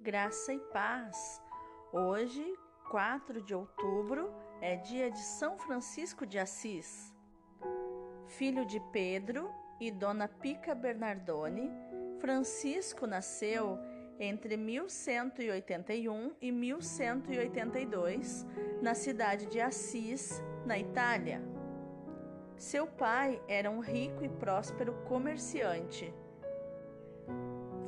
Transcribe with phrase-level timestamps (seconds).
[0.00, 1.42] graça e paz.
[1.92, 2.44] Hoje,
[2.90, 7.12] 4 de outubro, é dia de São Francisco de Assis.
[8.26, 9.50] Filho de Pedro
[9.80, 11.70] e Dona Pica Bernardone,
[12.20, 13.78] Francisco nasceu
[14.20, 18.46] entre 1181 e 1182
[18.80, 21.42] na cidade de Assis, na Itália.
[22.56, 26.12] Seu pai era um rico e próspero comerciante.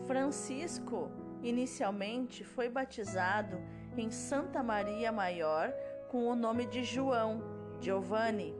[0.06, 1.11] Francisco
[1.43, 3.58] Inicialmente foi batizado
[3.96, 5.72] em Santa Maria Maior
[6.11, 7.43] com o nome de João,
[7.80, 8.54] Giovanni,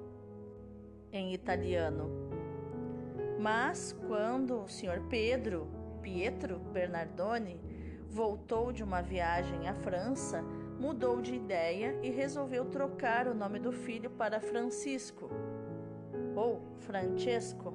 [1.13, 2.11] em italiano.
[3.39, 5.03] Mas quando o Sr.
[5.09, 5.69] Pedro,
[6.01, 7.61] Pietro Bernardone,
[8.09, 10.43] voltou de uma viagem à França,
[10.79, 15.31] mudou de ideia e resolveu trocar o nome do filho para Francisco,
[16.35, 17.75] ou Francesco,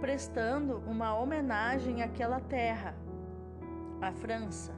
[0.00, 2.96] prestando uma homenagem àquela terra
[4.02, 4.72] a França.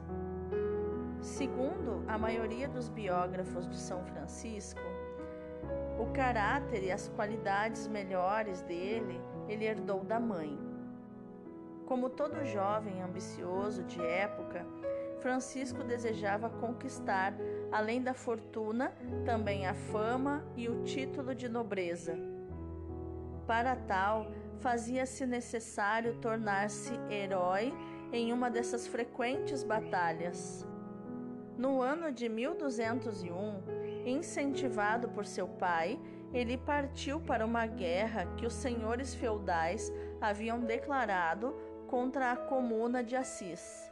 [1.19, 4.79] Segundo a maioria dos biógrafos de São Francisco,
[5.99, 10.55] o caráter e as qualidades melhores dele ele herdou da mãe.
[11.87, 14.63] Como todo jovem ambicioso de época,
[15.21, 17.33] Francisco desejava conquistar,
[17.71, 18.93] além da fortuna,
[19.25, 22.15] também a fama e o título de nobreza.
[23.47, 24.27] Para tal,
[24.59, 27.73] fazia-se necessário tornar-se herói
[28.15, 30.65] em uma dessas frequentes batalhas.
[31.57, 33.61] No ano de 1201,
[34.05, 35.99] incentivado por seu pai,
[36.33, 41.55] ele partiu para uma guerra que os senhores feudais haviam declarado
[41.87, 43.91] contra a Comuna de Assis.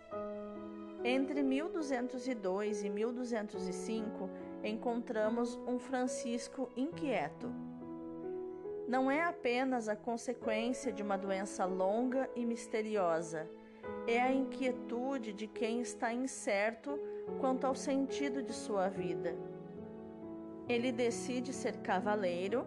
[1.03, 4.29] Entre 1202 e 1205,
[4.63, 7.51] encontramos um Francisco inquieto.
[8.87, 13.49] Não é apenas a consequência de uma doença longa e misteriosa
[14.07, 16.99] é a inquietude de quem está incerto
[17.39, 19.35] quanto ao sentido de sua vida.
[20.67, 22.65] Ele decide ser cavaleiro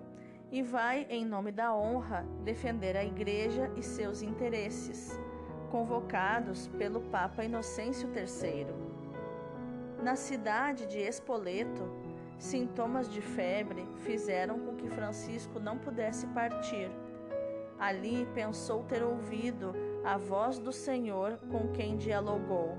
[0.50, 5.18] e vai, em nome da honra, defender a Igreja e seus interesses,
[5.70, 8.66] convocados pelo Papa Inocêncio III.
[10.02, 11.82] Na cidade de Espoleto,
[12.38, 16.90] sintomas de febre fizeram com que Francisco não pudesse partir.
[17.78, 19.74] Ali pensou ter ouvido
[20.06, 22.76] a voz do Senhor com quem dialogou.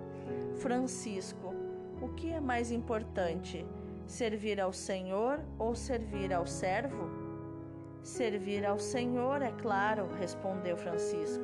[0.55, 1.53] Francisco,
[2.01, 3.65] o que é mais importante,
[4.05, 7.09] servir ao Senhor ou servir ao servo?
[8.01, 11.43] Servir ao Senhor, é claro, respondeu Francisco.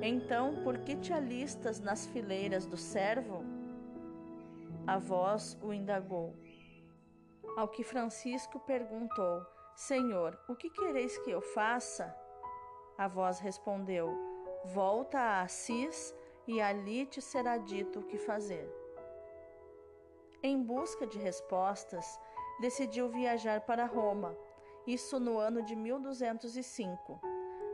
[0.00, 3.44] Então, por que te alistas nas fileiras do servo?
[4.86, 6.34] A voz o indagou.
[7.54, 9.44] Ao que Francisco perguntou:
[9.76, 12.16] Senhor, o que quereis que eu faça?
[12.96, 14.27] A voz respondeu:
[14.64, 16.14] Volta a Assis
[16.46, 18.68] e ali te será dito o que fazer.
[20.42, 22.18] Em busca de respostas,
[22.60, 24.36] decidiu viajar para Roma,
[24.86, 27.20] isso no ano de 1205.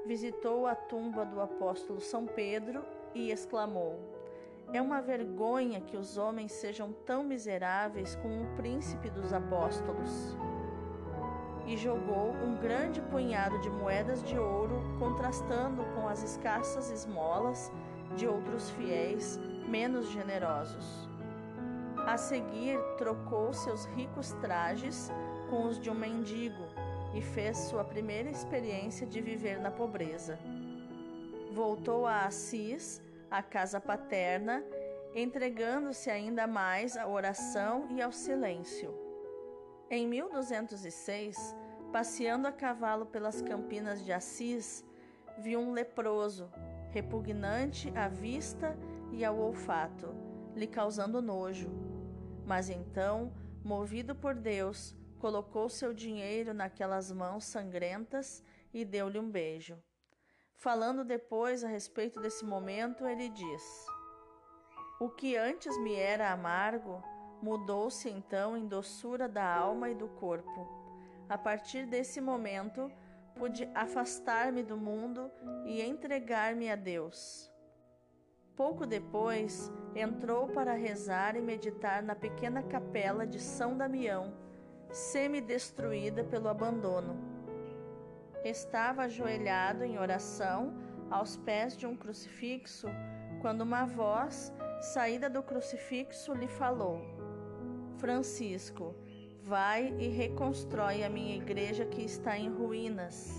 [0.06, 2.84] Visitou a tumba do apóstolo São Pedro
[3.14, 3.98] e exclamou:
[4.72, 10.36] É uma vergonha que os homens sejam tão miseráveis como o príncipe dos apóstolos
[11.66, 17.72] e jogou um grande punhado de moedas de ouro, contrastando com as escassas esmolas
[18.16, 21.08] de outros fiéis menos generosos.
[22.06, 25.10] A seguir, trocou seus ricos trajes
[25.48, 26.64] com os de um mendigo
[27.14, 30.38] e fez sua primeira experiência de viver na pobreza.
[31.52, 33.00] Voltou a Assis,
[33.30, 34.62] a casa paterna,
[35.14, 39.03] entregando-se ainda mais à oração e ao silêncio.
[39.96, 41.54] Em 1206,
[41.92, 44.84] passeando a cavalo pelas campinas de Assis,
[45.38, 46.50] viu um leproso,
[46.90, 48.76] repugnante à vista
[49.12, 50.12] e ao olfato,
[50.56, 51.70] lhe causando nojo.
[52.44, 59.80] Mas então, movido por Deus, colocou seu dinheiro naquelas mãos sangrentas e deu-lhe um beijo.
[60.56, 63.86] Falando depois a respeito desse momento, ele diz:
[64.98, 67.00] O que antes me era amargo,
[67.44, 70.66] Mudou-se então em doçura da alma e do corpo.
[71.28, 72.90] A partir desse momento,
[73.34, 75.30] pude afastar-me do mundo
[75.66, 77.52] e entregar-me a Deus.
[78.56, 84.32] Pouco depois, entrou para rezar e meditar na pequena capela de São Damião,
[84.90, 87.14] semi-destruída pelo abandono.
[88.42, 90.72] Estava ajoelhado em oração
[91.10, 92.88] aos pés de um crucifixo
[93.42, 94.50] quando uma voz,
[94.80, 97.23] saída do crucifixo, lhe falou:
[98.04, 98.94] Francisco,
[99.42, 103.32] vai e reconstrói a minha igreja que está em ruínas.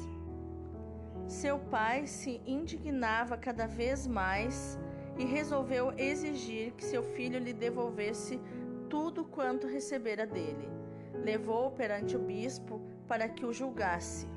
[1.27, 4.79] Seu pai se indignava cada vez mais
[5.19, 8.41] e resolveu exigir que seu filho lhe devolvesse
[8.89, 10.68] tudo quanto recebera dele.
[11.13, 14.27] Levou-o perante o bispo para que o julgasse.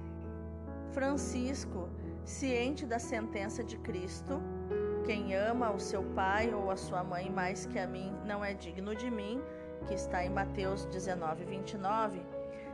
[0.93, 1.89] Francisco,
[2.27, 4.43] ciente da sentença de Cristo,
[5.07, 8.53] quem ama o seu pai ou a sua mãe mais que a mim não é
[8.53, 9.41] digno de mim,
[9.87, 12.21] que está em Mateus 19, 29,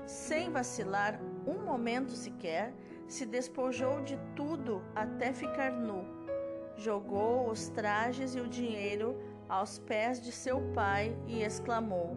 [0.06, 2.72] sem vacilar um momento sequer,
[3.06, 6.04] se despojou de tudo até ficar nu.
[6.76, 9.16] Jogou os trajes e o dinheiro
[9.48, 12.16] aos pés de seu pai e exclamou: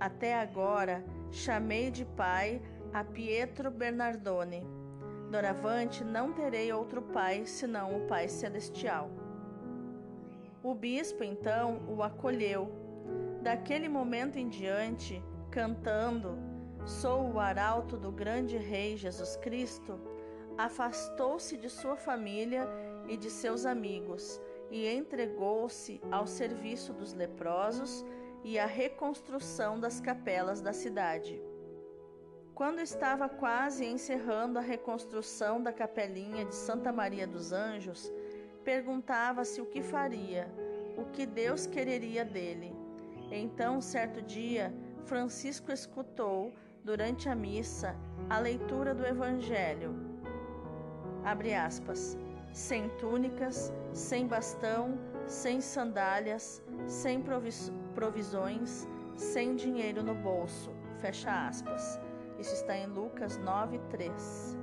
[0.00, 2.60] Até agora chamei de pai
[2.92, 4.66] a Pietro Bernardone.
[5.30, 9.10] Doravante não terei outro pai senão o Pai Celestial.
[10.62, 12.85] O bispo então o acolheu.
[13.42, 16.36] Daquele momento em diante, cantando
[16.86, 19.98] Sou o arauto do grande Rei Jesus Cristo,
[20.56, 22.64] afastou-se de sua família
[23.08, 24.40] e de seus amigos
[24.70, 28.04] e entregou-se ao serviço dos leprosos
[28.44, 31.42] e à reconstrução das capelas da cidade.
[32.54, 38.12] Quando estava quase encerrando a reconstrução da capelinha de Santa Maria dos Anjos,
[38.62, 40.48] perguntava-se o que faria,
[40.96, 42.75] o que Deus quereria dele.
[43.30, 44.72] Então, certo dia,
[45.04, 46.52] Francisco escutou,
[46.84, 47.96] durante a missa,
[48.30, 49.92] a leitura do Evangelho.
[51.24, 52.16] Abre aspas.
[52.52, 54.96] Sem túnicas, sem bastão,
[55.26, 57.20] sem sandálias, sem
[57.92, 58.86] provisões,
[59.16, 60.70] sem dinheiro no bolso.
[60.98, 62.00] Fecha aspas.
[62.38, 64.56] Isso está em Lucas 9, 3,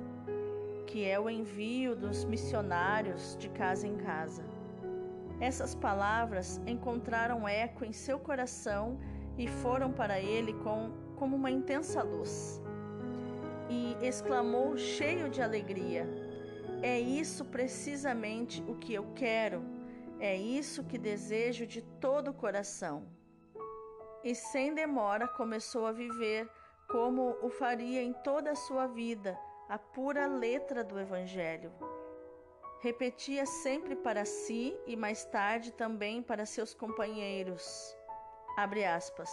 [0.86, 4.53] que é o envio dos missionários de casa em casa.
[5.40, 8.98] Essas palavras encontraram eco em seu coração
[9.36, 12.60] e foram para ele com, como uma intensa luz.
[13.68, 16.06] E exclamou cheio de alegria:
[16.82, 19.62] É isso precisamente o que eu quero,
[20.20, 23.06] é isso que desejo de todo o coração.
[24.22, 26.48] E sem demora começou a viver
[26.88, 29.38] como o faria em toda a sua vida,
[29.68, 31.72] a pura letra do Evangelho.
[32.80, 37.96] Repetia sempre para si e mais tarde também para seus companheiros.
[38.56, 39.30] Abre aspas.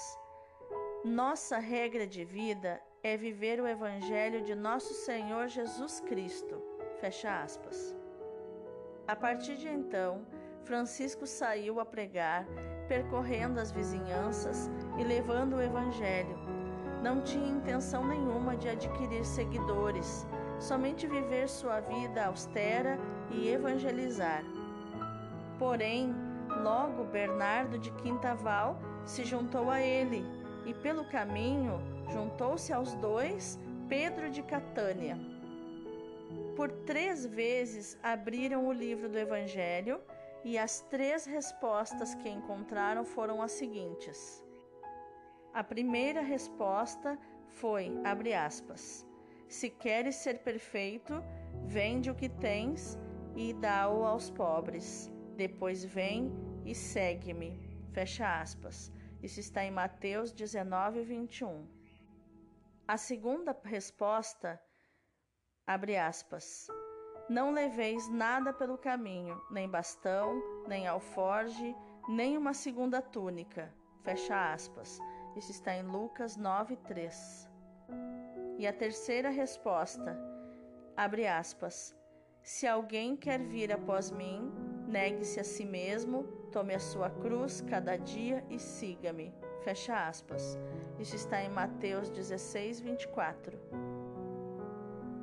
[1.04, 6.62] Nossa regra de vida é viver o Evangelho de nosso Senhor Jesus Cristo.
[7.00, 7.96] Fecha aspas.
[9.08, 10.26] A partir de então,
[10.64, 12.46] Francisco saiu a pregar,
[12.88, 16.62] percorrendo as vizinhanças e levando o Evangelho
[17.02, 20.28] não tinha intenção nenhuma de adquirir seguidores,
[20.62, 22.98] somente viver sua vida austera
[23.32, 24.44] e evangelizar.
[25.58, 26.14] Porém,
[26.64, 30.24] logo Bernardo de Quintaval se juntou a ele
[30.66, 31.82] e, pelo caminho,
[32.12, 33.60] juntou-se aos dois
[33.90, 35.18] Pedro de Catânia.
[36.56, 40.00] Por três vezes abriram o livro do Evangelho
[40.44, 44.44] e as três respostas que encontraram foram as seguintes.
[45.54, 47.18] A primeira resposta
[47.50, 49.06] foi, abre aspas,
[49.52, 51.22] se queres ser perfeito,
[51.66, 52.98] vende o que tens
[53.36, 55.12] e dá-o aos pobres.
[55.36, 56.32] Depois vem
[56.66, 57.60] e segue-me.
[57.92, 58.90] Fecha aspas.
[59.22, 61.68] Isso está em Mateus 19, 21.
[62.88, 64.60] A segunda resposta,
[65.68, 66.68] abre aspas,
[67.30, 71.76] não leveis nada pelo caminho, nem bastão, nem alforge,
[72.08, 73.74] nem uma segunda túnica.
[74.02, 74.98] Fecha aspas.
[75.36, 77.51] Isso está em Lucas 9, 3.
[78.62, 80.16] E a terceira resposta,
[80.96, 81.96] abre aspas,
[82.44, 84.52] se alguém quer vir após mim,
[84.88, 89.34] negue-se a si mesmo, tome a sua cruz cada dia e siga-me.
[89.64, 90.60] Fecha aspas.
[91.00, 93.58] Isso está em Mateus 16, 24.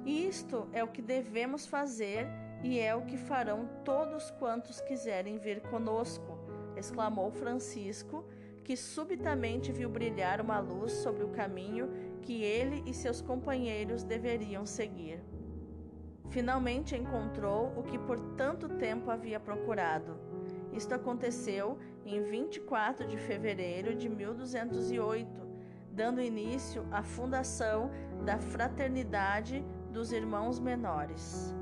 [0.04, 2.26] E isto é o que devemos fazer
[2.64, 6.36] e é o que farão todos quantos quiserem vir conosco,
[6.76, 8.24] exclamou Francisco
[8.68, 14.66] que subitamente viu brilhar uma luz sobre o caminho que ele e seus companheiros deveriam
[14.66, 15.20] seguir.
[16.30, 20.18] Finalmente encontrou o que por tanto tempo havia procurado.
[20.72, 25.48] Isto aconteceu em 24 de fevereiro de 1208,
[25.92, 27.90] dando início à fundação
[28.24, 31.54] da Fraternidade dos Irmãos Menores.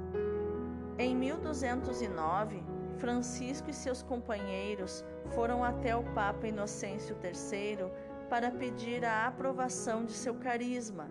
[0.99, 2.63] Em 1209,
[2.99, 7.91] Francisco e seus companheiros foram até o Papa Inocêncio III
[8.29, 11.11] para pedir a aprovação de seu carisma.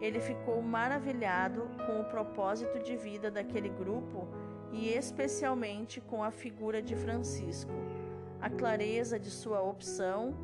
[0.00, 4.28] Ele ficou maravilhado com o propósito de vida daquele grupo
[4.72, 7.72] e especialmente com a figura de Francisco,
[8.40, 10.34] a clareza de sua opção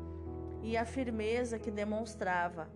[0.63, 2.69] e a firmeza que demonstrava.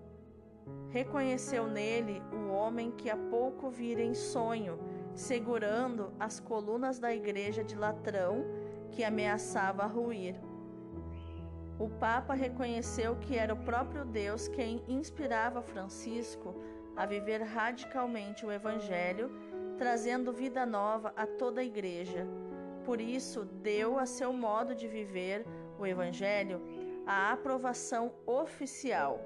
[0.89, 4.79] Reconheceu nele o homem que há pouco vira em sonho,
[5.13, 8.43] segurando as colunas da igreja de Latrão
[8.91, 10.35] que ameaçava ruir.
[11.77, 16.55] O Papa reconheceu que era o próprio Deus quem inspirava Francisco
[16.95, 19.29] a viver radicalmente o Evangelho,
[19.77, 22.25] trazendo vida nova a toda a Igreja.
[22.85, 25.45] Por isso, deu a seu modo de viver
[25.77, 26.61] o Evangelho
[27.05, 29.19] a aprovação oficial.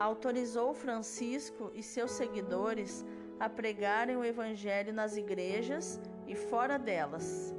[0.00, 3.04] Autorizou Francisco e seus seguidores
[3.38, 7.54] a pregarem o Evangelho nas igrejas e fora delas.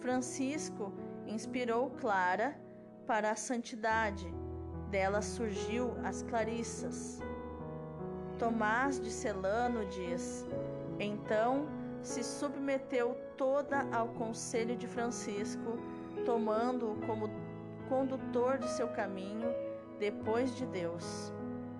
[0.00, 0.92] Francisco
[1.26, 2.58] inspirou Clara
[3.06, 4.26] para a santidade,
[4.90, 7.20] dela surgiu as Clarissas.
[8.38, 10.46] Tomás de Celano diz:
[10.98, 11.66] Então
[12.02, 15.78] se submeteu toda ao conselho de Francisco,
[16.24, 17.28] tomando-o como
[17.88, 19.48] condutor de seu caminho
[19.98, 21.32] depois de Deus.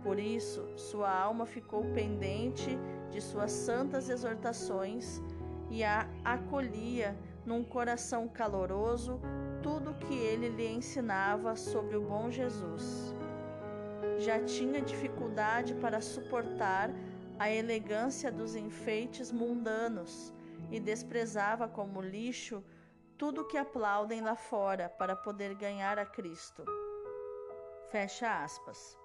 [0.02, 2.78] Por isso, sua alma ficou pendente
[3.10, 5.20] de suas santas exortações
[5.68, 9.20] e a acolhia num coração caloroso
[9.62, 13.14] tudo que ele lhe ensinava sobre o bom Jesus.
[14.18, 16.90] Já tinha dificuldade para suportar
[17.38, 20.34] a elegância dos enfeites mundanos
[20.70, 22.62] e desprezava como lixo
[23.16, 26.64] tudo que aplaudem lá fora para poder ganhar a Cristo.
[27.90, 28.98] Fecha aspas.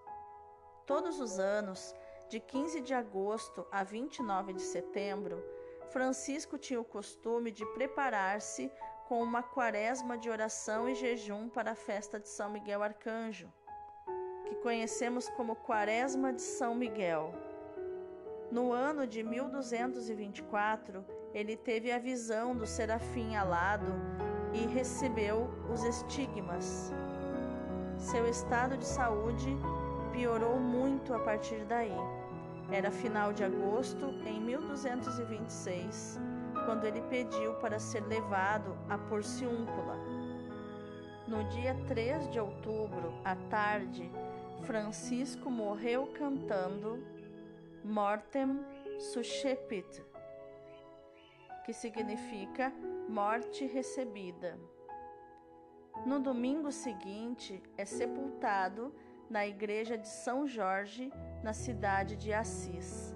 [0.85, 1.93] Todos os anos,
[2.29, 5.43] de 15 de agosto a 29 de setembro,
[5.91, 8.71] Francisco tinha o costume de preparar-se
[9.09, 13.51] com uma quaresma de oração e jejum para a festa de São Miguel Arcanjo,
[14.45, 17.33] que conhecemos como Quaresma de São Miguel.
[18.49, 23.91] No ano de 1224, ele teve a visão do serafim alado
[24.53, 26.93] e recebeu os estigmas.
[27.97, 29.57] Seu estado de saúde
[30.13, 31.95] piorou muito a partir daí.
[32.71, 36.17] Era final de agosto em 1226,
[36.65, 39.97] quando ele pediu para ser levado a Porciúncula.
[41.27, 44.09] No dia 3 de outubro, à tarde,
[44.63, 47.03] Francisco morreu cantando
[47.83, 48.63] Mortem
[48.99, 50.01] Suscepit,
[51.65, 52.71] que significa
[53.09, 54.57] morte recebida.
[56.05, 58.95] No domingo seguinte, é sepultado
[59.31, 61.09] na igreja de São Jorge,
[61.41, 63.15] na cidade de Assis.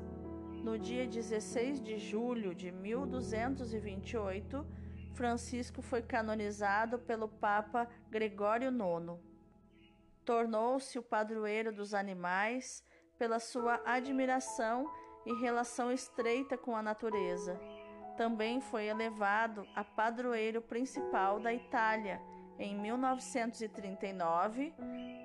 [0.64, 4.66] No dia 16 de julho de 1228,
[5.14, 9.20] Francisco foi canonizado pelo Papa Gregório IX.
[10.24, 12.82] Tornou-se o padroeiro dos animais
[13.20, 14.90] pela sua admiração
[15.26, 17.60] e relação estreita com a natureza.
[18.16, 22.22] Também foi elevado a padroeiro principal da Itália
[22.58, 24.74] em 1939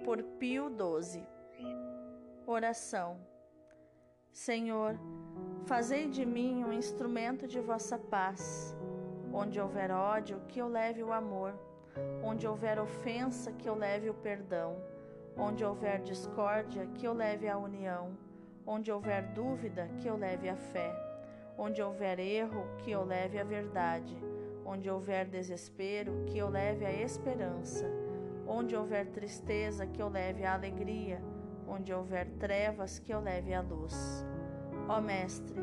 [0.05, 1.27] por Pio XII.
[2.47, 3.19] Oração.
[4.33, 4.99] Senhor,
[5.67, 8.77] fazei de mim um instrumento de vossa paz.
[9.33, 11.55] Onde houver ódio, que eu leve o amor.
[12.23, 14.77] Onde houver ofensa, que eu leve o perdão.
[15.37, 18.17] Onde houver discórdia, que eu leve a união.
[18.67, 20.93] Onde houver dúvida, que eu leve a fé.
[21.57, 24.17] Onde houver erro, que eu leve a verdade
[24.73, 27.91] Onde houver desespero, que eu leve a esperança.
[28.47, 31.21] Onde houver tristeza, que eu leve a alegria.
[31.67, 34.25] Onde houver trevas, que eu leve a luz.
[34.89, 35.61] Ó Mestre,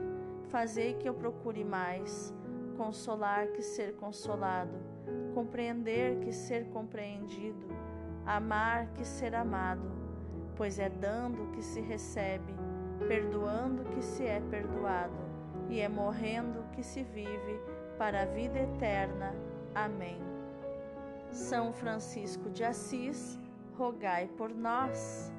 [0.50, 2.34] fazei que eu procure mais,
[2.76, 4.78] consolar que ser consolado,
[5.34, 7.66] compreender que ser compreendido,
[8.26, 9.90] amar que ser amado,
[10.58, 12.54] pois é dando que se recebe,
[13.08, 15.16] perdoando que se é perdoado,
[15.70, 19.34] e é morrendo que se vive para a vida eterna.
[19.74, 20.20] Amém.
[21.32, 23.40] São Francisco de Assis,
[23.78, 25.32] rogai por nós.